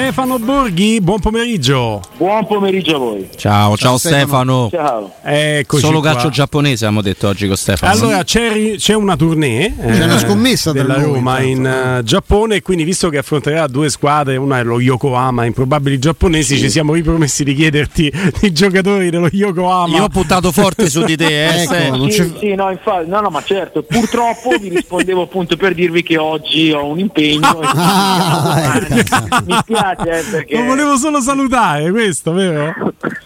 [0.00, 2.02] Stefano Borghi, buon pomeriggio.
[2.18, 3.28] Buon pomeriggio a voi.
[3.34, 4.68] Ciao, ciao, ciao Stefano.
[4.70, 5.10] Ciao.
[5.22, 6.10] Eccoci Solo qua.
[6.12, 7.92] calcio giapponese abbiamo detto oggi con Stefano.
[7.92, 11.98] Allora c'è, c'è una tournée C'è una scommessa della Roma in intanto.
[12.00, 16.58] eh, Giappone e quindi visto che affronterà due squadre, una è lo Yokohama, improbabili giapponesi,
[16.58, 19.96] ci siamo ripromessi di chiederti i giocatori dello Yokohama.
[19.96, 23.20] Io ho puntato forte su di te, eh, Ecco, Sì, c'è- sì, no, infatti, no,
[23.22, 27.62] no, ma certo, purtroppo vi rispondevo appunto per dirvi che oggi ho un impegno.
[27.62, 29.04] e Ah, quindi-
[29.46, 30.56] Mi spiace eh, perché...
[30.56, 32.74] Lo volevo solo salutare, questo, vero?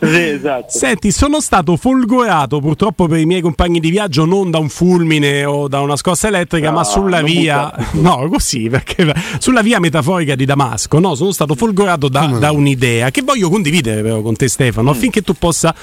[0.00, 0.66] Sì, esatto.
[0.68, 5.44] Senti, sono stato folgorato purtroppo per i miei compagni di viaggio non da un fulmine
[5.44, 10.34] o da una scossa elettrica, No, ma sulla via, no, così, perché sulla via metaforica
[10.34, 12.38] di Damasco, no, sono stato folgorato da, no?
[12.38, 15.74] da un'idea che voglio condividere però con te Stefano, affinché tu possa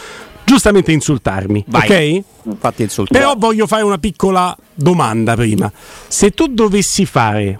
[0.44, 1.84] giustamente insultarmi, Vai.
[1.84, 2.24] ok?
[2.52, 3.20] Infatti insultato.
[3.20, 5.72] Però voglio fare una piccola domanda prima.
[6.08, 7.60] Se tu dovessi fare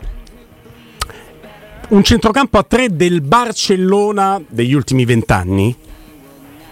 [1.90, 5.74] un centrocampo a tre del Barcellona degli ultimi vent'anni,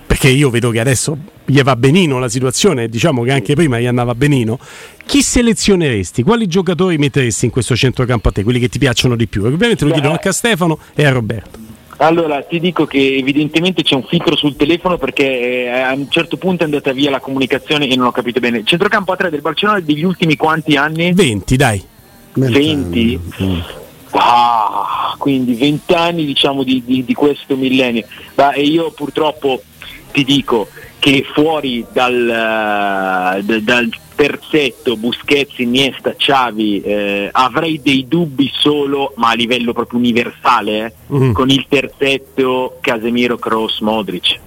[0.05, 3.85] perché io vedo che adesso gli va benino la situazione, diciamo che anche prima gli
[3.85, 4.59] andava benino,
[5.05, 6.23] chi selezioneresti?
[6.23, 8.43] Quali giocatori metteresti in questo centrocampo a te?
[8.43, 9.41] Quelli che ti piacciono di più?
[9.41, 11.59] Perché Ovviamente lo chiedo anche a Stefano e a Roberto.
[11.97, 16.35] Allora, ti dico che evidentemente c'è un filtro sul telefono perché eh, a un certo
[16.35, 18.63] punto è andata via la comunicazione e non ho capito bene.
[18.65, 21.13] Centrocampo a 3 del Barcellona degli ultimi quanti anni?
[21.13, 21.81] 20, dai.
[22.33, 23.19] 20?
[24.17, 28.05] Ah, quindi 20 anni diciamo di, di- di questo millennio.
[28.53, 29.61] E io purtroppo
[30.11, 30.67] ti dico
[30.99, 39.29] che fuori dal, d- dal terzetto Busquets, Iniesta, Xavi eh, avrei dei dubbi solo, ma
[39.29, 41.31] a livello proprio universale, eh, Mhm.
[41.33, 44.39] con il terzetto Casemiro, Kroos, Modric.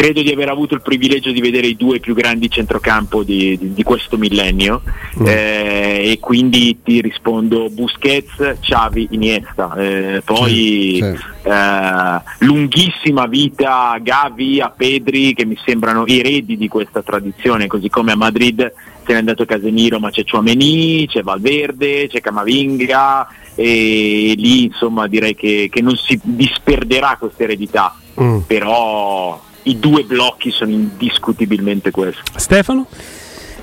[0.00, 3.74] Credo di aver avuto il privilegio di vedere i due più grandi centrocampo di, di-
[3.74, 4.80] di questo millennio
[5.26, 9.74] eh, e quindi ti rispondo Busquets, Xavi, Iniesta.
[9.76, 11.48] Eh, poi Sì, sì.
[11.50, 17.90] eh, lunghissima vita a Gavi, a Pedri che mi sembrano eredi di questa tradizione, così
[17.90, 18.72] come a Madrid
[19.04, 25.34] se n'è andato Casemiro ma c'è Chouameni, c'è Valverde, c'è Camavinga e lì insomma direi
[25.34, 28.38] che, che non si disperderà questa eredità, Mm.
[28.46, 32.20] però i due blocchi sono indiscutibilmente questi.
[32.36, 32.86] Stefano?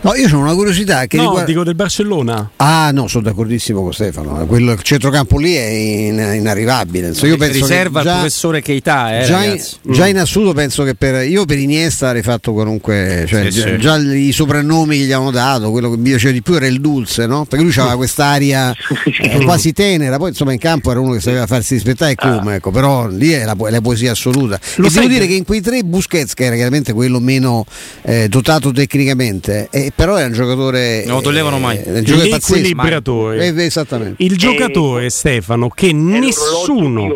[0.01, 2.51] No, io ho una curiosità che no, riguarda- dico del Barcellona.
[2.57, 4.45] Ah no, sono d'accordissimo con Stefano.
[4.45, 7.07] Quello, il centrocampo lì è in- inarrivabile.
[7.07, 10.83] Insomma, io penso Riserva già, al professore Keita, eh, già, in, già in assoluto penso
[10.83, 13.77] che per io per Iniesta avrei fatto qualunque cioè, Sì, già, sì.
[13.77, 16.79] già i soprannomi che gli avevano dato quello che mi piaceva di più era il
[16.79, 17.45] dulce no?
[17.45, 18.73] perché lui aveva quest'aria
[19.21, 22.55] eh, quasi tenera poi insomma in campo era uno che sapeva farsi rispettare e come
[22.55, 25.27] ecco, però lì è la, po- è la poesia assoluta Lo e devo dire che-
[25.27, 27.65] che in quei tre Busquets che era chiaramente quello meno
[28.03, 31.77] eh, dotato tecnicamente eh, però era un giocatore Non lo toglievano mai.
[31.83, 33.45] eh, un giocatore L'equilibratore.
[33.47, 37.07] Eh, esattamente Il giocatore Stefano che nessuno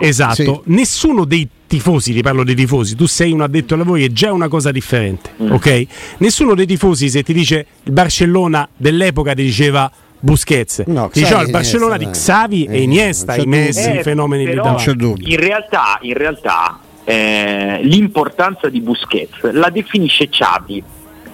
[0.00, 0.34] esatto,
[0.64, 0.72] Sì.
[0.72, 4.32] nessuno dei tifosi, ti parlo dei tifosi, tu sei un addetto ai lavori è già
[4.32, 5.52] una cosa differente, Mm.
[5.52, 5.86] ok?
[6.18, 9.90] Nessuno dei tifosi se ti dice il Barcellona dell'epoca ti diceva
[10.20, 14.02] Busquets, No, Xavi il e Barcellona Iniesta, di Xavi e Iniesta, Eh, i Messi, i
[14.02, 14.84] fenomeni però davanti.
[14.84, 15.28] c'è dubbio.
[15.28, 20.82] In realtà, in realtà eh, l'importanza di Busquets la definisce Xavi.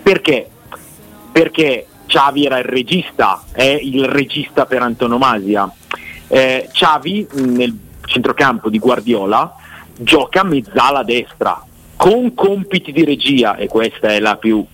[0.02, 0.48] Perché?
[1.34, 5.68] Perché Xavi era il regista, è il regista per antonomasia.
[6.28, 9.52] Eh, Xavi nel centrocampo di Guardiola
[9.98, 11.60] gioca a mezzala destra
[11.96, 14.64] con compiti di regia e questa è la più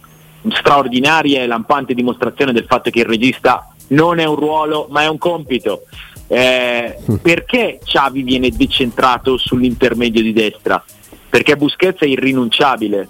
[0.50, 5.08] straordinaria e lampante dimostrazione del fatto che il regista non è un ruolo ma è
[5.08, 5.84] un compito.
[6.26, 10.84] Eh, perché Xavi viene decentrato sull'intermedio di destra?
[11.30, 13.08] Perché Busquets è irrinunciabile,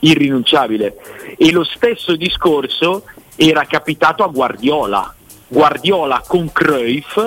[0.00, 0.96] irrinunciabile.
[1.36, 3.04] E lo stesso discorso
[3.36, 5.14] era capitato a Guardiola.
[5.46, 7.18] Guardiola con Cruyff,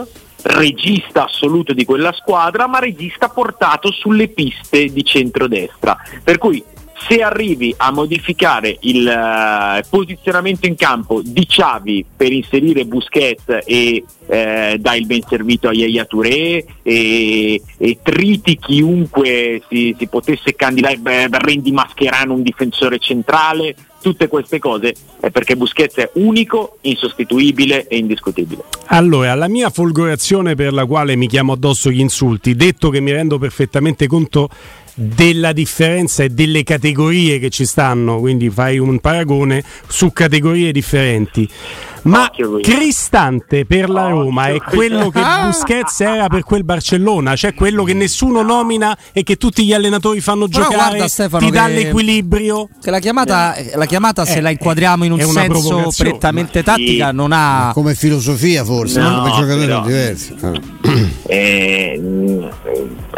[0.43, 5.97] regista assoluto di quella squadra, ma regista portato sulle piste di centrodestra.
[6.23, 6.63] Per cui
[7.07, 14.03] se arrivi a modificare il eh, posizionamento in campo di Xavi per inserire Busquets e
[14.27, 20.55] eh, dai il ben servito a Yaya Touré e, e triti chiunque si, si potesse
[20.55, 26.77] candidare, beh, rendi Mascherano un difensore centrale, tutte queste cose è perché Busquets è unico,
[26.81, 28.63] insostituibile e indiscutibile.
[28.87, 33.11] Allora, la mia folgorazione per la quale mi chiamo addosso gli insulti, detto che mi
[33.11, 34.49] rendo perfettamente conto
[34.93, 41.47] della differenza e delle categorie che ci stanno, quindi fai un paragone su categorie differenti.
[42.03, 42.29] Ma.
[42.61, 47.83] Cristante per la Occhio Roma è quello che Busquets era per quel Barcellona, cioè quello
[47.83, 51.67] che nessuno nomina e che tutti gli allenatori fanno Però giocare, guarda, Stefano, ti dà
[51.67, 52.69] che- l'equilibrio.
[52.81, 57.15] Che la chiamata, la chiamata se Eh, la inquadriamo in un senso prettamente tattica, sì.
[57.15, 57.71] non ha.
[57.73, 60.49] Come filosofia forse, No, come giocatori però-.
[60.49, 60.79] Ah.
[61.31, 62.49] Eh, mh,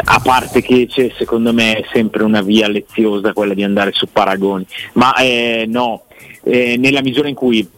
[0.04, 4.06] a parte che c'è, secondo me è sempre una via leziosa quella di andare su
[4.12, 6.04] paragoni, ma eh, no,
[6.44, 7.68] eh, nella misura in cui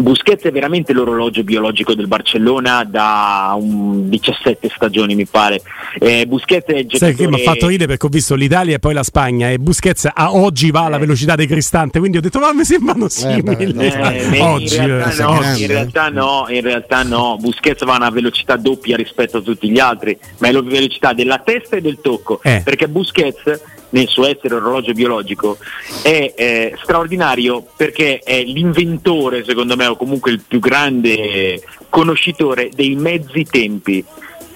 [0.00, 5.60] Busquets è veramente l'orologio biologico del Barcellona da un 17 stagioni mi pare.
[5.98, 8.76] Eh, Busquets è il Sai che mi ha giocatore- fatto ridere perché ho visto l'Italia
[8.76, 11.00] e poi la Spagna e Busquets a oggi va alla Eh.
[11.00, 13.72] velocità di Cristante, quindi ho detto ma mi sembrano simili.
[13.72, 14.76] no, Eh, beh, oggi.
[14.76, 18.56] in, realtà no, grande, in realtà no, in realtà no, Busquets va a una velocità
[18.56, 22.40] doppia rispetto a tutti gli altri, ma è la velocità della testa e del tocco,
[22.42, 22.62] Eh.
[22.64, 23.60] perché Busquets
[23.90, 25.58] nel suo essere orologio biologico
[26.02, 32.94] è eh, straordinario perché è l'inventore, secondo me, o comunque il più grande conoscitore dei
[32.94, 34.04] mezzi tempi.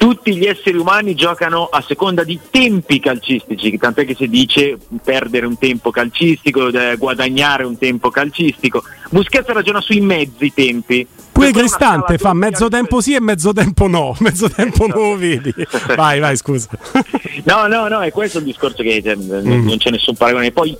[0.04, 5.46] Tutti gli esseri umani giocano a seconda di tempi calcistici, tant'è che si dice perdere
[5.46, 8.82] un tempo calcistico, eh, guadagnare un tempo calcistico.
[9.08, 11.06] Busquets ragiona sui mezzi tempi.
[11.32, 15.52] Una Cristante fa mezzo tempo sì e mezzo tempo no, mezzo tempo non lo vedi.
[15.96, 16.68] Vai, vai, scusa.
[17.44, 19.66] No, no, no, è questo il discorso che cioè, Mm.
[19.66, 20.50] non c'è nessun paragone.
[20.52, 20.76] Poi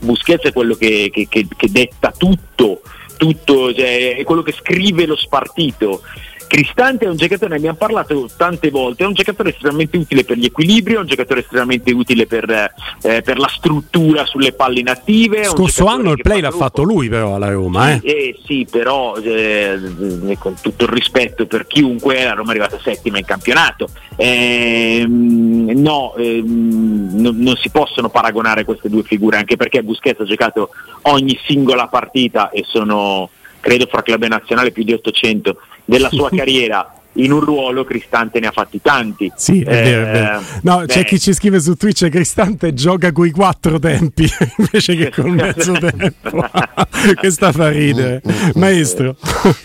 [0.00, 2.80] Busquets è quello che, che- che- che detta tutto,
[3.18, 6.00] tutto cioè, è quello che scrive lo spartito.
[6.52, 10.36] Cristante è un giocatore, ne abbiamo parlato tante volte, è un giocatore estremamente utile per
[10.36, 15.44] gli equilibri, è un giocatore estremamente utile per, eh, per la struttura sulle palle inattive.
[15.44, 16.64] Scorso anno il play l'ha gruppo.
[16.64, 18.00] fatto lui però alla Roma, eh.
[18.02, 19.78] Eh sì, però eh,
[20.38, 23.88] con tutto il rispetto per chiunque, la Roma è arrivata settima in campionato.
[24.16, 30.24] Ehm, no, ehm, non, non si possono paragonare queste due figure, anche perché Busquets ha
[30.24, 30.68] giocato
[31.04, 36.28] ogni singola partita e sono, credo, fra club e nazionale più di 800 della sua
[36.34, 36.96] carriera.
[37.16, 39.30] In un ruolo Cristante ne ha fatti tanti.
[39.36, 40.42] Sì, è vero, è Eh, vero.
[40.62, 44.26] No, c'è chi ci scrive su Twitch Cristante gioca coi quattro tempi
[44.56, 46.48] invece che col mezzo tempo.
[47.18, 48.22] Questa fa ridere.
[48.54, 49.16] Maestro.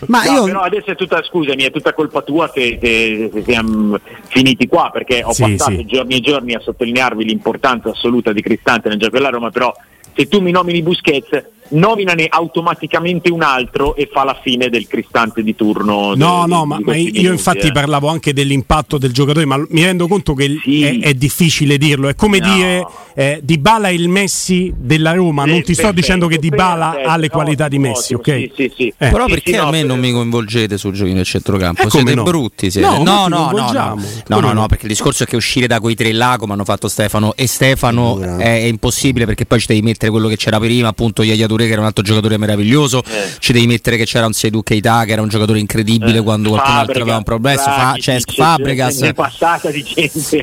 [0.08, 3.42] Ma No, io però adesso è tutta, scusami, è tutta colpa tua se, se- se
[3.42, 3.98] siamo
[4.28, 5.86] finiti qua, perché ho Sì, passato sì.
[5.86, 9.74] giorni e giorni a sottolinearvi l'importanza assoluta di Cristante nel gioco della Roma, però
[10.14, 15.42] se tu mi nomini Busquets, nominane automaticamente un altro e fa la fine del Cristante
[15.42, 16.14] di turno.
[16.14, 17.72] No, de- no, di- ma, di ma io minuti, infatti eh.
[17.72, 20.82] parlavo anche dell'impatto del giocatore, ma mi rendo conto che Sì.
[20.82, 22.08] è, è difficile dirlo.
[22.08, 22.54] È come No.
[22.54, 25.44] dire eh, Dybala è il Messi della Roma.
[25.44, 28.14] non Sì, ti sto perfetto, dicendo che Dybala perfetto, ha le ottimo, qualità di Messi,
[28.14, 28.50] ottimo, ok?
[28.54, 28.94] Sì, sì, sì.
[28.96, 29.08] Eh.
[29.10, 31.82] Però Sì, perché sì, a no, me non mi coinvolgete sul giochino del centrocampo?
[31.82, 32.22] Eh, siete no?
[32.22, 32.86] brutti, siete.
[32.86, 33.98] No, no, ti no, no, no,
[34.28, 34.52] no, no?
[34.52, 37.34] no, perché il discorso è che uscire da quei tre là, come hanno fatto Stefano
[37.34, 41.46] e Stefano, è, impossibile perché poi ci devi mettere quello che c'era prima, appunto Yaya
[41.58, 43.30] Touré che era un altro giocatore meraviglioso, Eh.
[43.40, 46.50] ci devi mettere che c'era un Seydou Keita che era un giocatore incredibile Eh, quando
[46.50, 49.10] qualcun altro Fabregas, aveva un problema, fa, Cesc ce- Fabregas.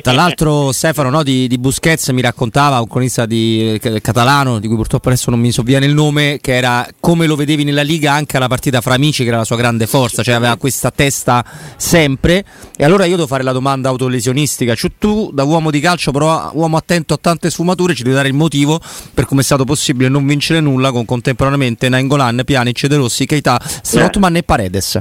[0.02, 4.66] Tra l'altro Stefano no, di, di Busquets mi raccontava un cronista di, eh, catalano di
[4.66, 8.12] cui purtroppo adesso non mi sovviene il nome che era come lo vedevi nella Liga
[8.12, 11.44] anche alla partita fra amici che era la sua grande forza cioè aveva questa testa
[11.76, 12.44] sempre.
[12.76, 14.74] E allora io devo fare la domanda autolesionistica.
[14.74, 18.28] Cioè tu da uomo di calcio però uomo attento a tante sfumature ci devi dare
[18.28, 18.80] il motivo
[19.14, 23.58] per come è stato possibile non vincere nulla con contemporaneamente Nainggolan, Pjanic, De Rossi, Keita,
[23.82, 25.00] Strottman e Paredes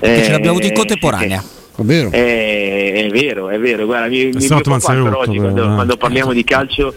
[0.00, 1.42] che ce Eh, l'abbiamo avuti in contemporanea
[1.80, 2.10] è vero.
[2.12, 3.86] Eh, è vero, è vero.
[3.86, 5.74] Guarda, mi, mi preoccupa è rotto, oggi, però, quando, eh.
[5.74, 6.94] quando parliamo di calcio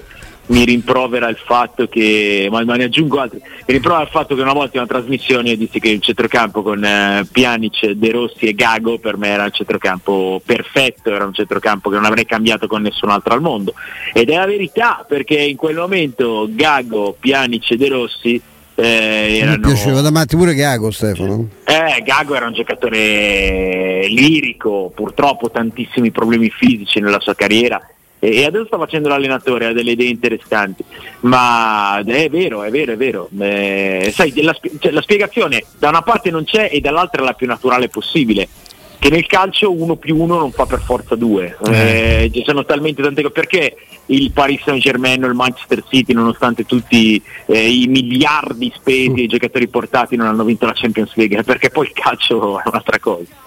[0.48, 4.42] mi rimprovera il fatto che, ma, ma ne aggiungo altri, mi rimprovera il fatto che
[4.42, 8.54] una volta in una trasmissione dissi che il centrocampo con eh, Pjanic, De Rossi e
[8.54, 12.82] Gago per me era il centrocampo perfetto, era un centrocampo che non avrei cambiato con
[12.82, 13.74] nessun altro al mondo.
[14.12, 18.42] Ed è la verità, perché in quel momento Gago, Pjanic e De Rossi
[18.76, 19.68] eh, Mi erano...
[19.68, 21.48] piaceva da matti pure Gago Stefano.
[21.64, 27.80] Eh, Gago era un giocatore lirico, purtroppo tantissimi problemi fisici nella sua carriera
[28.26, 30.82] e adesso sta facendo l'allenatore, ha delle idee interessanti,
[31.22, 33.28] ma è vero, è vero, è vero.
[33.38, 37.34] Eh, sai, la, cioè, la spiegazione da una parte non c'è e dall'altra è la
[37.34, 38.48] più naturale possibile.
[38.98, 43.02] Che nel calcio uno più uno non fa per forza due, Eh, ci sono talmente
[43.02, 43.34] tante cose.
[43.34, 43.76] Perché
[44.06, 49.24] il Paris Saint Germain o il Manchester City, nonostante tutti eh, i miliardi spesi e
[49.24, 51.44] i giocatori portati, non hanno vinto la Champions League?
[51.44, 53.43] Perché poi il calcio è un'altra cosa.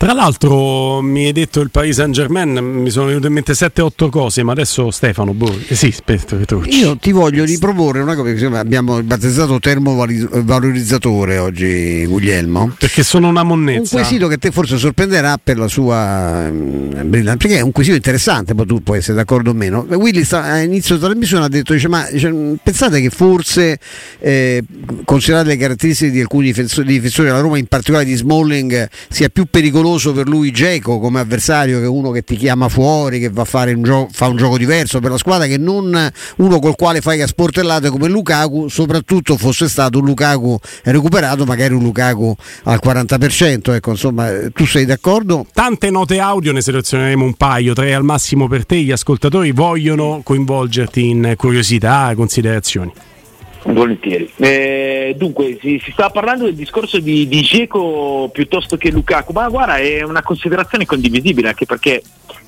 [0.00, 4.08] Tra l'altro mi hai detto il Paris Saint Germain, mi sono venute in mente 7-8
[4.08, 6.78] cose, ma adesso Stefano, boh, eh sì, aspetta, Petrucci.
[6.78, 12.74] Io ti voglio riproporre una cosa, abbiamo battezzato termovalorizzatore oggi Guglielmo.
[12.78, 13.96] Perché sono una monnezza.
[13.96, 18.54] Un quesito che te forse sorprenderà per la sua um, perché è un quesito interessante,
[18.54, 19.86] poi tu puoi essere d'accordo o meno.
[19.86, 23.78] Willy sta, a inizio della trasmissione ha detto, dice, ma dice, pensate che forse,
[24.18, 24.64] eh,
[25.04, 29.44] considerate le caratteristiche di alcuni difensori, difensori della Roma, in particolare di Smalling, sia più
[29.44, 33.44] pericoloso per lui Geco come avversario che uno che ti chiama fuori, che va a
[33.44, 37.00] fare un, gio- fa un gioco diverso per la squadra, che non uno col quale
[37.00, 42.80] fai a sportellate come Lukaku, soprattutto fosse stato un Lukaku recuperato, magari un Lukaku al
[42.82, 43.74] 40%.
[43.74, 45.46] Ecco, insomma, tu sei d'accordo?
[45.52, 48.76] Tante note audio, ne selezioneremo un paio, tre al massimo per te.
[48.76, 52.92] Gli ascoltatori vogliono coinvolgerti in curiosità, considerazioni.
[53.62, 54.30] Volentieri.
[54.36, 59.48] Eh, dunque, si, si, stava parlando del discorso di, di Geco piuttosto che Lukaku, ma
[59.48, 62.02] guarda, è una considerazione condivisibile anche perché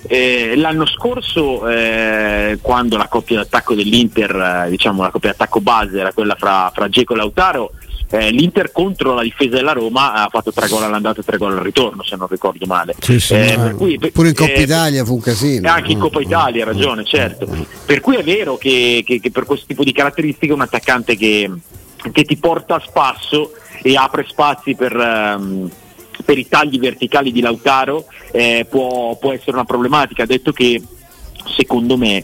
[0.06, 6.00] eh, l'anno scorso, eh, quando la coppia d'attacco dell'Inter, eh, diciamo la coppia d'attacco base
[6.00, 7.72] era quella fra, fra Geco e Lautaro,
[8.12, 11.56] eh, l'Inter contro la difesa della Roma ha fatto tre gol all'andata e tre gol
[11.56, 12.94] al ritorno, se non ricordo male.
[12.98, 15.70] Sì, sì, eh, per cui, pure in Coppa eh, Italia fu un casino.
[15.70, 17.48] Anche in Coppa Italia, ha ragione, certo.
[17.86, 21.50] Per cui è vero che, che, che per questo tipo di caratteristiche un attaccante che,
[22.12, 23.52] che, ti porta a spasso
[23.82, 24.94] e apre spazi per...
[24.94, 25.70] Um,
[26.24, 30.80] per i tagli verticali di Lautaro eh, può, può essere una problematica, detto che
[31.56, 32.22] secondo me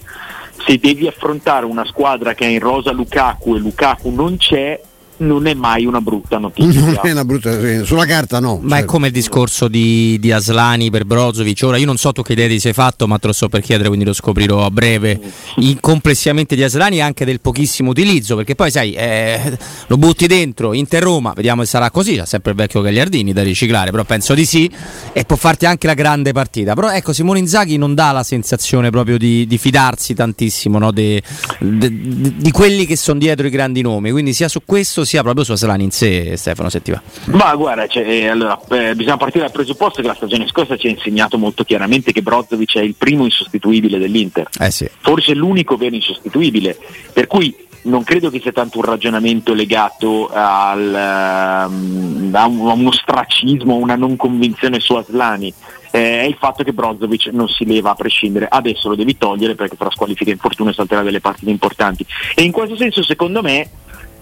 [0.64, 4.80] se devi affrontare una squadra che ha in rosa Lukaku e Lukaku non c'è,
[5.18, 6.80] non è mai una brutta notizia.
[6.80, 8.58] Non è una brutta sulla carta no.
[8.62, 8.84] Ma certo.
[8.84, 11.62] è come il discorso di, di, Aslani per Brozovic.
[11.64, 13.60] Ora io non so tu che idea ti sei fatto, ma te lo sto per
[13.60, 15.20] chiedere, quindi lo scoprirò a breve.
[15.56, 20.26] In, complessivamente di Aslani e anche del pochissimo utilizzo, perché poi sai, eh, lo butti
[20.26, 24.04] dentro, Inter Roma, vediamo se sarà così, c'è sempre il vecchio Gagliardini da riciclare, però
[24.04, 24.70] penso di sì,
[25.12, 26.74] e può farti anche la grande partita.
[26.74, 31.22] Però ecco, Simone Inzaghi non dà la sensazione proprio di, di fidarsi tantissimo no, de,
[31.58, 35.22] de, de, di quelli che sono dietro i grandi nomi, quindi sia su questo sia
[35.22, 37.00] proprio su Aslani in sé, Stefano, se ti va.
[37.32, 40.90] Ma guarda, cioè, allora, eh, bisogna partire dal presupposto che la stagione scorsa ci ha
[40.90, 44.48] insegnato molto chiaramente che Brozovic è il primo insostituibile dell'Inter.
[44.60, 44.86] Eh sì.
[45.00, 46.76] Forse l'unico vero insostituibile.
[47.14, 52.72] Per cui non credo che sia tanto un ragionamento legato al, um, a, un, a
[52.72, 55.52] uno ostracismo, una non convinzione su Aslani.
[55.90, 58.46] Eh, è il fatto che Brozovic non si leva a prescindere.
[58.46, 62.04] Adesso lo devi togliere perché tra squalifica e infortunio salterà delle partite importanti.
[62.34, 63.70] E in questo senso, secondo me,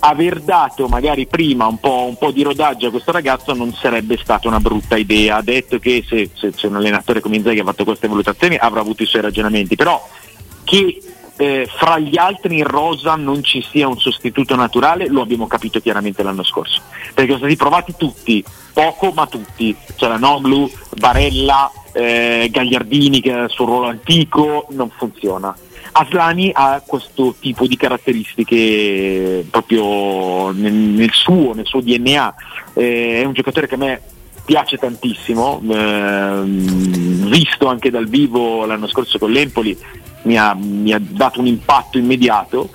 [0.00, 4.18] aver dato magari prima un po', un po', di rodaggio a questo ragazzo non sarebbe
[4.20, 5.36] stata una brutta idea.
[5.36, 8.80] Ha detto che se, se, se un allenatore come Inzaghi ha fatto queste valutazioni avrà
[8.80, 10.06] avuto i suoi ragionamenti, però
[10.64, 11.00] che
[11.38, 15.80] eh, fra gli altri in rosa non ci sia un sostituto naturale lo abbiamo capito
[15.80, 16.80] chiaramente l'anno scorso,
[17.14, 23.42] perché sono stati provati tutti, poco ma tutti, la Noglu, Barella, eh, Gagliardini che è
[23.42, 25.54] il ruolo antico, non funziona
[25.98, 32.34] Aslani ha questo tipo di caratteristiche proprio nel, nel suo, nel suo DNA,
[32.74, 34.00] eh, è un giocatore che a me
[34.44, 39.76] piace tantissimo, eh, visto anche dal vivo l'anno scorso con l'Empoli
[40.22, 42.70] mi ha, mi ha dato un impatto immediato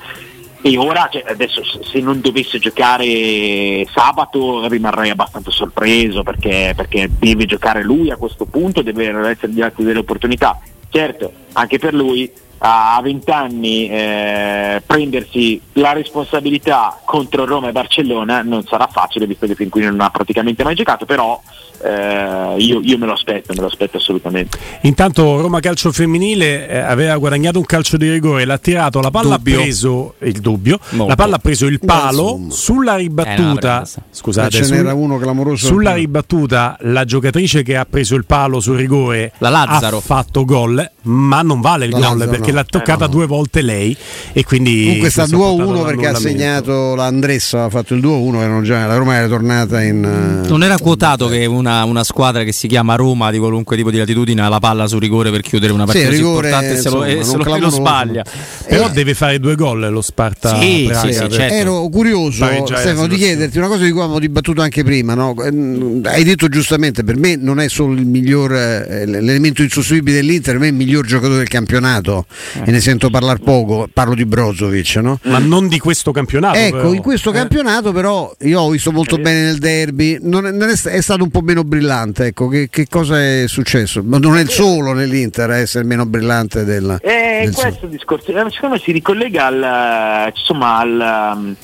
[0.64, 7.46] e ora cioè, adesso se non dovesse giocare sabato rimarrei abbastanza sorpreso perché, perché deve
[7.46, 10.60] giocare lui a questo punto, deve essere date delle opportunità.
[10.90, 12.32] Certo, anche per lui
[12.64, 19.48] a 20 anni eh, prendersi la responsabilità contro Roma e Barcellona non sarà facile visto
[19.48, 21.42] che fin qui non ha praticamente mai giocato però
[21.84, 24.58] eh, io, io, me lo aspetto, me lo aspetto assolutamente.
[24.82, 29.38] Intanto Roma Calcio Femminile eh, aveva guadagnato un calcio di rigore, l'ha tirato, la palla
[29.38, 29.60] dubbio.
[29.60, 31.08] ha preso il dubbio, Molto.
[31.08, 35.66] la palla ha preso il palo, Beh, sulla ribattuta, eh, scusate, ce n'era uno clamoroso.
[35.66, 39.98] Sulla ribattuta la giocatrice che ha preso il palo sul rigore la Lazzaro.
[39.98, 42.58] ha fatto gol, ma non vale il la gol Lazzaro, perché no.
[42.58, 43.14] l'ha toccata eh, no.
[43.14, 43.96] due volte lei
[44.34, 48.98] e quindi Comunque sta 2-1 perché ha segnato l'Andressa, ha fatto il 2-1, già, la
[48.98, 53.32] Roma era tornata in Non era quotato che una una, squadra che si chiama Roma
[53.32, 56.16] di qualunque tipo di latitudine ha la palla su rigore per chiudere una partita sì,
[56.16, 58.26] rigore, importante insomma, se lo, e lo, sbaglia.
[58.68, 60.60] Però eh, deve fare due gol lo Sparta.
[60.60, 61.54] Sì, sì, sì, certo.
[61.54, 65.14] Ero curioso Stefano di chiederti una cosa di cui abbiamo dibattuto anche prima.
[65.14, 65.36] No?
[65.40, 70.54] Mm, hai detto giustamente, per me non è solo il miglior eh, l'elemento insostituibile dell'Inter,
[70.54, 72.64] per me è il miglior giocatore del campionato eh.
[72.66, 74.96] e ne sento parlare poco, parlo di Brozovic.
[74.98, 75.20] No?
[75.24, 76.58] Ma non di questo campionato.
[76.58, 76.94] Ecco, però.
[76.94, 77.34] in questo eh.
[77.34, 79.20] campionato però io ho visto molto eh.
[79.20, 82.70] bene nel derby, non è, non è, è stato un po' meno brillante, ecco, che,
[82.70, 84.02] che, cosa è successo?
[84.04, 87.00] Ma non è il solo nell'Inter a essere meno brillante del...
[87.02, 87.92] Eh, del questo solo.
[87.92, 91.56] discorso, eh, secondo me si ricollega al, insomma, al, um,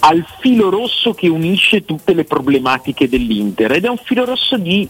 [0.00, 4.88] al filo rosso che unisce tutte le problematiche dell'Inter ed è un filo rosso di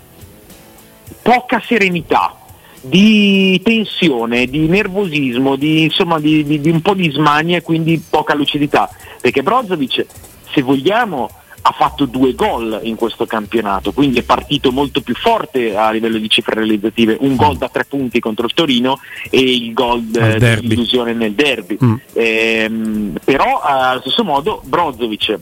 [1.22, 2.36] poca serenità,
[2.84, 8.02] di tensione, di nervosismo, di, insomma, di, di, di un po' di smania e quindi
[8.08, 8.90] poca lucidità.
[9.20, 10.06] Perché Brozovic,
[10.52, 11.30] se vogliamo,
[11.66, 16.18] ha fatto due gol in questo campionato, quindi è partito molto più forte a livello
[16.18, 19.00] di cifre realizzative, un gol da tre punti contro il Torino
[19.30, 21.78] e il gol eh, dell'illusione nel derby.
[21.82, 21.94] Mm.
[22.12, 25.38] Ehm, però allo stesso modo Brozovic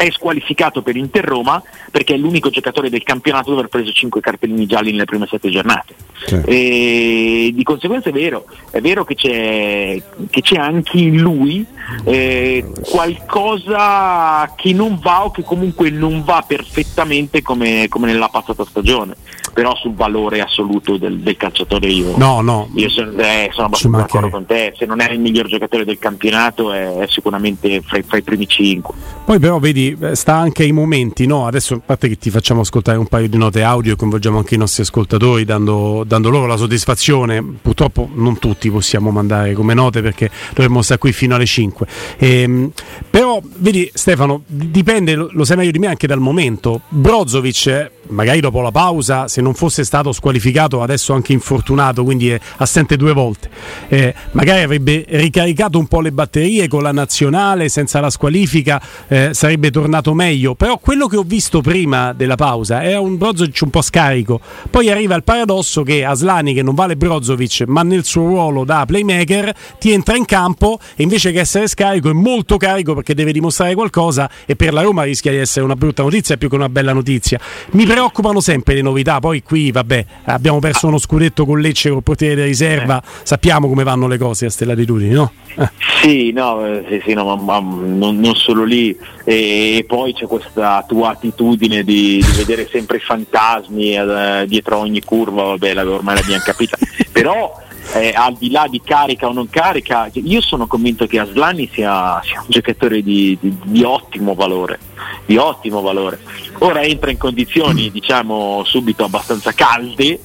[0.00, 4.22] è squalificato per Inter Roma perché è l'unico giocatore del campionato ad aver preso 5
[4.22, 5.94] cartellini gialli nelle prime 7 giornate.
[6.24, 6.40] Sì.
[6.46, 11.66] E di conseguenza è vero, è vero che c'è, che c'è anche in lui
[12.04, 18.64] eh, qualcosa che non va o che comunque non va perfettamente come, come nella passata
[18.64, 19.16] stagione,
[19.52, 22.68] però sul valore assoluto del, del calciatore io, no, no.
[22.74, 25.98] io sono, eh, sono abbastanza d'accordo con te, se non è il miglior giocatore del
[25.98, 28.94] campionato è, è sicuramente fra, fra i primi 5.
[29.24, 31.46] Poi però vedi eh, sta anche ai momenti, no?
[31.46, 34.54] Adesso a parte che ti facciamo ascoltare un paio di note audio e coinvolgiamo anche
[34.54, 37.42] i nostri ascoltatori dando, dando, loro la soddisfazione.
[37.62, 41.86] Purtroppo non tutti possiamo mandare come note perché dovremmo stare qui fino alle 5.
[42.18, 42.72] Ehm,
[43.08, 46.80] però vedi Stefano, dipende, lo sai meglio di me anche dal momento.
[46.88, 52.40] Brozovic magari dopo la pausa, se non fosse stato squalificato, adesso anche infortunato, quindi è
[52.56, 53.48] assente due volte,
[53.88, 59.30] eh, magari avrebbe ricaricato un po' le batterie con la nazionale, senza la squalifica eh,
[59.32, 60.54] sarebbe tornato meglio.
[60.54, 64.40] Però quello che ho visto prima della pausa era un Brozovic un po' scarico.
[64.68, 68.84] Poi arriva il paradosso che Aslani, che non vale Brozovic, ma nel suo ruolo da
[68.84, 73.32] playmaker, ti entra in campo e invece che essere scarico è molto carico perché deve
[73.32, 76.68] dimostrare qualcosa e per la Roma rischia di essere una brutta notizia più che una
[76.68, 77.38] bella notizia.
[77.72, 79.20] Mi pre- preoccupano sempre le novità.
[79.20, 83.00] Poi qui, vabbè, abbiamo perso uno scudetto con Lecce col portiere di riserva.
[83.00, 83.06] Eh.
[83.22, 85.32] Sappiamo come vanno le cose a Stella di Latitudini, no?
[85.56, 85.68] Eh.
[86.02, 88.96] Sì, no, eh, sì, sì, no ma, ma non, non, solo lì.
[89.24, 94.78] E, e, poi c'è questa tua attitudine di, di vedere sempre i fantasmi eh, dietro
[94.78, 96.76] ogni curva, vabbè, ormai l'abbiamo capita.
[97.12, 97.58] Però
[97.94, 102.20] eh, al di là di carica o non carica, io sono convinto che Aslani sia,
[102.22, 104.78] sia un giocatore di, di, di, ottimo valore,
[105.26, 106.20] di ottimo valore.
[106.58, 110.18] Ora entra in condizioni diciamo subito abbastanza calde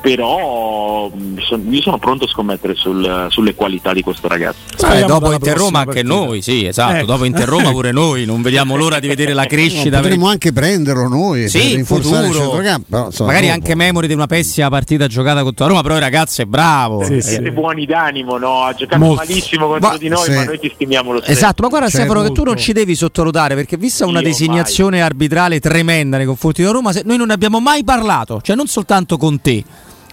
[0.00, 4.58] però io sono pronto a scommettere sul, sulle qualità di questo ragazzo.
[4.90, 7.04] Eh, dopo Inter Roma anche noi, sì, esatto, eh.
[7.04, 9.96] dopo Inter Roma pure noi, non vediamo l'ora di vedere la crescita.
[9.96, 12.50] No, potremmo anche prenderlo noi sì, in futuro.
[12.50, 13.58] Però, insomma, Magari dopo.
[13.58, 17.04] anche memori di una pessima partita giocata contro la Roma, però il ragazzo è bravo.
[17.04, 17.52] Sì, Siete eh.
[17.52, 18.64] buoni d'animo, no?
[18.64, 19.24] Ha giocato molto.
[19.26, 20.32] malissimo contro ma, di noi, sì.
[20.32, 21.32] ma noi ti stimiamo lo stesso.
[21.38, 22.32] Esatto, ma guarda C'è Stefano molto.
[22.32, 25.06] che tu non ci devi sottovalutare perché vista una Io designazione mai.
[25.06, 29.16] arbitrale tremenda nei confronti della Roma, noi non ne abbiamo mai parlato, cioè non soltanto
[29.18, 29.62] con te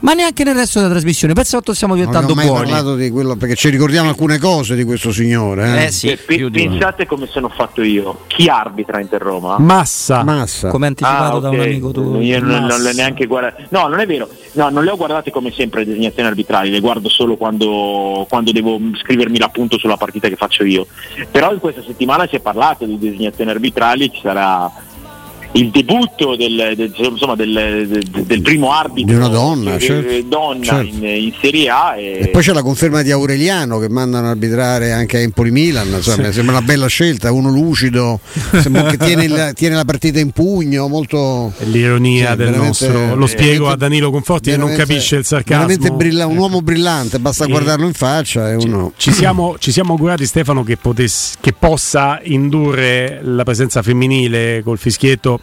[0.02, 1.34] ma neanche nel resto della trasmissione.
[1.34, 2.48] Pensa quanto stiamo diventando buoni.
[2.48, 5.82] Non mai parlato di quello perché ci ricordiamo alcune cose di questo signore.
[5.82, 5.86] Eh?
[5.86, 8.26] Eh sì, P- pensate come sono fatto io.
[8.28, 9.58] Chi arbitra Inter Roma?
[9.60, 10.24] Massa.
[10.24, 10.70] Massa.
[10.70, 12.22] Come anticipato ah, da un amico tuo.
[12.22, 13.64] Io non, non le neanche guardato.
[13.70, 14.30] No, non è vero.
[14.54, 18.52] No, non le ho guardate come sempre le designazioni arbitrali, le guardo solo quando, quando
[18.52, 20.88] devo scrivermi l'appunto sulla partita che faccio io.
[21.30, 24.72] Però in questa settimana si è parlato di designazioni arbitrali, ci sarà
[25.54, 30.28] il debutto del, del, insomma, del, del, primo arbitro di una donna, eh, certo.
[30.28, 30.96] donna certo.
[30.96, 32.20] In, in, Serie A e...
[32.22, 32.28] e...
[32.28, 36.28] poi c'è la conferma di Aureliano che mandano a arbitrare anche a Empoli Milan insomma,
[36.28, 36.34] sì.
[36.34, 38.20] sembra una bella scelta uno lucido
[38.52, 43.70] che tiene, il, tiene, la partita in pugno molto l'ironia sì, del nostro lo spiego
[43.70, 47.88] a Danilo Conforti che non capisce il sarcasmo brilla, un uomo brillante basta e guardarlo
[47.88, 48.92] in faccia ci, uno...
[48.98, 54.78] ci, siamo, ci siamo augurati Stefano che, potesse, che possa indurre la presenza femminile col
[54.78, 55.37] fischietto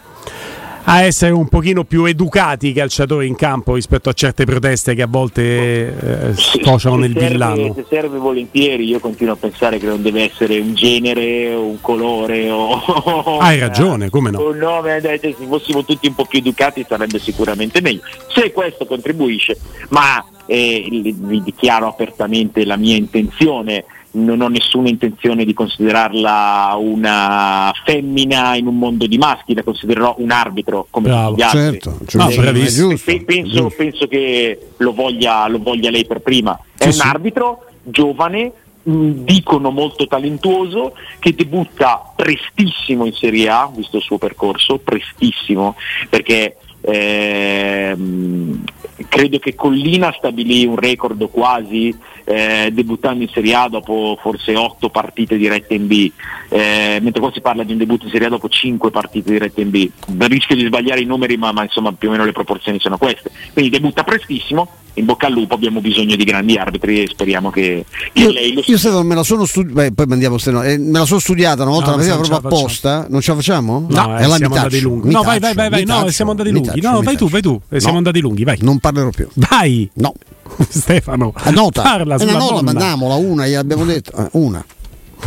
[0.86, 5.02] a essere un pochino più educati i calciatori in campo rispetto a certe proteste che
[5.02, 7.74] a volte eh, scociano nel serve, villano.
[7.74, 12.50] Se serve volentieri, io continuo a pensare che non deve essere un genere, un colore
[12.50, 13.38] o...
[13.40, 14.46] Hai ragione, come no?
[14.48, 18.02] Un nome, se fossimo tutti un po' più educati sarebbe sicuramente meglio.
[18.28, 25.44] Se questo contribuisce, ma eh, vi dichiaro apertamente la mia intenzione non ho nessuna intenzione
[25.44, 31.30] di considerarla una femmina in un mondo di maschi, la considererò un arbitro come Bravo,
[31.30, 31.60] tutti gli altri.
[31.60, 36.58] Certo, no, eh, pe- penso, penso, che lo voglia, lo voglia, lei per prima.
[36.76, 43.70] È sì, un arbitro giovane, mh, dicono molto talentuoso, che debutta prestissimo in Serie A,
[43.74, 45.74] visto il suo percorso, prestissimo,
[46.08, 48.62] perché ehm,
[49.08, 54.88] credo che Collina stabilì un record quasi eh, debuttando in Serie A dopo forse 8
[54.88, 56.10] partite dirette in B,
[56.48, 59.60] eh, mentre qua si parla di un debutto in Serie A dopo 5 partite dirette
[59.60, 59.90] in B.
[60.18, 63.30] Rischio di sbagliare i numeri, ma, ma insomma più o meno le proporzioni sono queste.
[63.52, 67.84] Quindi debutta prestissimo, in bocca al lupo, abbiamo bisogno di grandi arbitri e speriamo che,
[68.12, 70.78] che Io, lei lo io Stefano, me la sono studiata, poi mandiamo ste no- eh,
[70.78, 73.06] me la sono studiata una volta No, la ce proprio apposta.
[73.08, 73.86] Non ce la facciamo?
[73.88, 75.10] No, eh, allora mi siamo andati lunghi.
[75.10, 76.80] No, vai, vai, vai, vai, no, siamo andati mi lunghi.
[76.80, 77.60] taccio, No, vai tu, vai tu.
[77.68, 78.58] Eh, Siamo No, andati lunghi, vai.
[78.60, 79.28] Non parlerò più.
[79.34, 80.12] Vai, No.
[80.68, 81.32] Stefano.
[81.34, 81.82] A nota.
[81.82, 82.72] Parla È sulla una nota, donna.
[82.72, 84.12] mandiamola una, gliel'abbiamo detto.
[84.16, 84.64] Eh, una.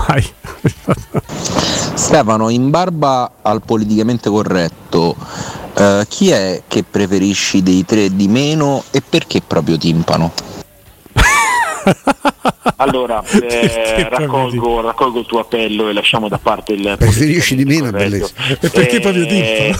[0.07, 0.23] Vai.
[1.93, 5.15] Stefano, in barba al politicamente corretto,
[5.77, 10.33] eh, chi è che preferisci dei tre di meno e perché proprio timpano?
[12.79, 17.87] Allora, eh, raccolgo, raccolgo il tuo appello e lasciamo da parte il Preferisci di meno,
[17.87, 18.29] è corretto.
[18.59, 19.75] E perché proprio Eh,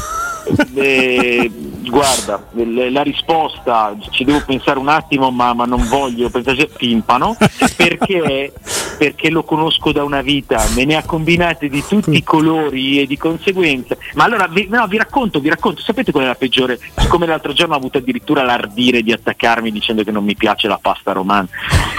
[0.75, 1.51] eh,
[1.89, 2.43] guarda,
[2.89, 7.35] la risposta ci devo pensare un attimo, ma, ma non voglio pensare timpano
[7.75, 8.53] perché,
[8.97, 13.07] perché lo conosco da una vita, me ne ha combinate di tutti i colori e
[13.07, 13.97] di conseguenza.
[14.15, 16.79] Ma allora vi, no, vi racconto, vi racconto, sapete qual è la peggiore?
[16.95, 20.79] Siccome l'altro giorno ho avuto addirittura l'ardire di attaccarmi dicendo che non mi piace la
[20.81, 21.47] pasta romana.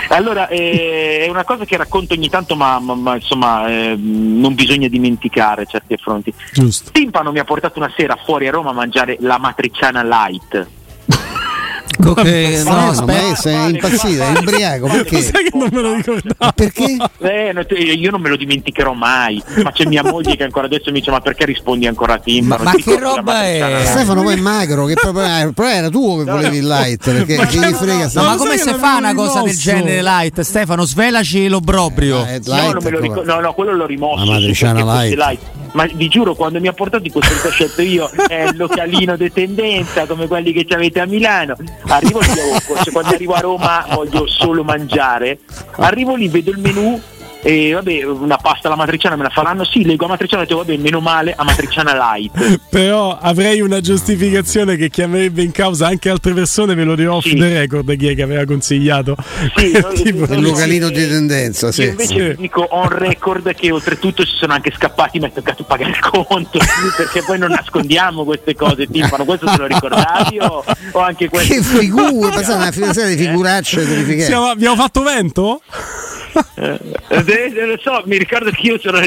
[0.09, 4.55] Allora, eh, è una cosa che racconto ogni tanto, ma, ma- ma, insomma eh, non
[4.55, 6.33] bisogna dimenticare certi affronti.
[6.53, 6.91] Giusto.
[6.93, 9.39] Timpano mi ha portato una sera fuori a Roma a mangiare la
[9.79, 10.67] matriciana light.
[11.99, 13.35] Che- no, No, ma aspetta.
[13.35, 15.21] sei impazzito, è ubriaco, perché?
[15.21, 16.53] Sai che non me lo ricordavo.
[16.55, 16.97] Perché?
[17.19, 21.01] Eh, io non me lo dimenticherò mai, ma c'è mia moglie che ancora adesso mi
[21.01, 22.63] dice ma perché rispondi ancora a Timpano?
[22.63, 23.59] Ma- ma che roba è?
[23.59, 23.87] light?
[23.89, 27.37] Stefano poi è magro, che proprio il problema era tuo che volevi il light, perché
[27.37, 30.41] Ma chi gli no, frega no, ma come si fa una cosa del genere light?
[30.43, 32.25] Stefano, svelaci l'obbrobrio.
[32.27, 34.25] Eh, No, light, non me lo ricor- no, no, quello l'ho rimosso.
[34.25, 35.41] La matriciana perché light.
[35.73, 39.31] Ma vi giuro, quando mi ha portato in questo scelto io, è il localino di
[39.33, 41.57] tendenza come quelli che ci avete a Milano.
[41.89, 45.39] Arrivo lì, oh, forse quando arrivo a Roma voglio solo mangiare.
[45.77, 47.01] Arrivo lì, vedo il menù.
[47.41, 49.65] E vabbè, una pasta alla matriciana me la faranno?
[49.65, 52.61] Sì, leggo a matriciana e dico, vabbè, meno male a matriciana light.
[52.69, 57.27] Però avrei una giustificazione che chiamerebbe in causa anche altre persone, ve lo dirò off
[57.27, 57.37] Sì.
[57.37, 59.15] the record chi è che aveva consigliato.
[59.57, 61.85] Sì, no, Tipo- il no, localino di tendenza, sì.
[61.85, 62.41] Invece Sì.
[62.41, 66.59] dico on record che oltretutto si sono anche scappati, mi è toccato pagare il conto,
[66.97, 71.55] perché poi non nascondiamo queste cose, Timpano, questo te lo ricordavi o, o anche questo?
[71.55, 74.23] Che figura, una serie di figuracce terrificanti.
[74.25, 75.63] Siamo- abbiamo fatto vento?
[76.55, 76.79] Eh,
[77.29, 79.01] eh, lo so, mi ricordo che io sono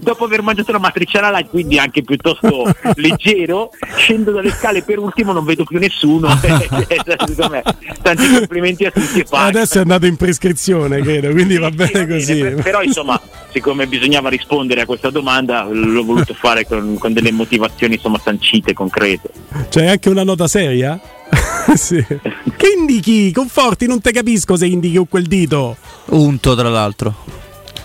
[0.00, 2.64] dopo aver mangiato la matriciana light, quindi anche piuttosto
[2.96, 6.28] leggero, scendo dalle scale per ultimo non vedo più nessuno.
[6.40, 7.62] Secondo me,
[8.02, 9.48] Tanti complimenti a tutti e pari.
[9.56, 12.40] Adesso è andato in prescrizione, credo, quindi va Sì, bene così.
[12.40, 17.32] per- Però insomma, siccome bisognava rispondere a questa domanda, l'ho voluto fare con, con delle
[17.32, 19.30] motivazioni insomma sancite, concrete.
[19.68, 20.98] C'è anche una nota seria?
[21.74, 22.04] sì.
[22.04, 23.32] Che indichi?
[23.32, 25.76] Conforti, non te capisco se indichi con quel dito.
[26.06, 27.14] Unto, tra l'altro.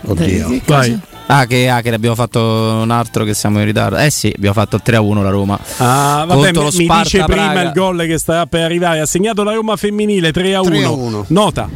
[0.06, 0.62] Oddio.
[0.66, 1.00] Vai.
[1.30, 3.98] Ah che, ah, che ne abbiamo fatto un altro che siamo in ritardo.
[3.98, 5.60] Eh sì, abbiamo fatto 3-1 la Roma.
[5.78, 7.62] Ah, vabbè, Contro mi, lo mi Sparta dice prima Praga.
[7.64, 9.02] il gol che sta per arrivare.
[9.02, 10.70] Ha segnato la Roma femminile 3 a 1.
[10.70, 11.26] 3 a 1.
[11.28, 11.70] Nota.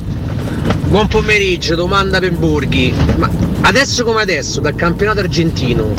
[0.88, 2.93] Buon pomeriggio, domanda per Borghi.
[3.17, 3.29] Ma
[3.62, 5.93] adesso come adesso, dal campionato argentino,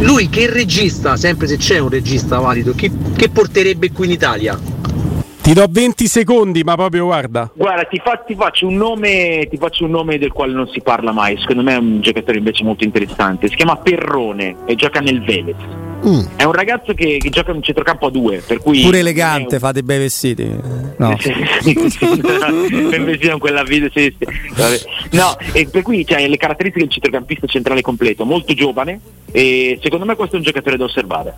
[0.00, 4.58] lui che regista, sempre se c'è un regista valido, che, che porterebbe qui in Italia?
[5.42, 7.50] Ti do 20 secondi, ma proprio guarda.
[7.52, 10.80] Guarda, ti, fa- ti faccio un nome, ti faccio un nome del quale non si
[10.80, 15.00] parla mai, secondo me è un giocatore invece molto interessante, si chiama Perrone e gioca
[15.00, 15.56] nel Velez.
[16.06, 16.20] Mm.
[16.36, 18.82] È un ragazzo che, che gioca in un centrocampo a due, per cui...
[18.82, 20.48] Pure elegante, un- fate bei vestiti.
[20.96, 21.16] No.
[21.18, 24.24] Sì, sì, sì, ben vestito in quella video, sì, sì.
[24.54, 24.80] Vabbè.
[25.10, 29.00] No, e per cui c'ha le caratteristiche del centrocampista centrale completo, molto giovane
[29.32, 31.34] e secondo me questo è un giocatore da osservare.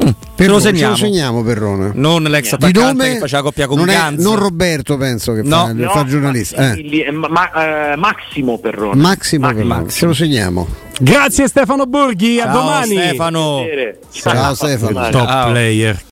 [0.00, 0.90] Ce lo Perrone, ce segniamo.
[0.90, 1.90] lo segniamo Perrone.
[1.94, 5.34] Non l'ex Di Di attaccante nome che faceva coppia con non, è- non Roberto penso
[5.34, 5.66] che No.
[5.66, 6.72] fa, No, fa il giornalista.
[6.72, 7.10] Eh.
[7.12, 9.00] Ma- eh, Massimo Perrone.
[9.00, 9.68] Massimo Massimo.
[9.68, 10.66] Perrone, ce lo segniamo.
[10.98, 12.96] Grazie Stefano Borghi, a Ciao, domani.
[12.96, 13.56] Stefano.
[13.58, 13.98] Piacere.
[14.10, 15.08] Ciao, Stefano.
[15.10, 15.50] Top Ciao.
[15.50, 16.00] player.